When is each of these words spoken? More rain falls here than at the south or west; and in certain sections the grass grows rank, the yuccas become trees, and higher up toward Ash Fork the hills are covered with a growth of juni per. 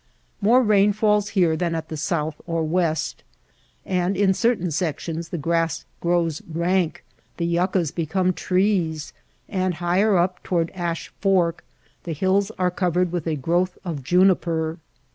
More 0.41 0.63
rain 0.63 0.93
falls 0.93 1.29
here 1.37 1.55
than 1.55 1.75
at 1.75 1.89
the 1.89 1.95
south 1.95 2.41
or 2.47 2.63
west; 2.63 3.21
and 3.85 4.17
in 4.17 4.33
certain 4.33 4.71
sections 4.71 5.29
the 5.29 5.37
grass 5.37 5.85
grows 5.99 6.41
rank, 6.51 7.03
the 7.37 7.45
yuccas 7.45 7.91
become 7.91 8.33
trees, 8.33 9.13
and 9.47 9.75
higher 9.75 10.17
up 10.17 10.41
toward 10.41 10.71
Ash 10.71 11.09
Fork 11.21 11.63
the 12.05 12.13
hills 12.13 12.49
are 12.57 12.71
covered 12.71 13.11
with 13.11 13.27
a 13.27 13.35
growth 13.35 13.77
of 13.85 13.97
juni 14.01 14.41
per. 14.41 14.77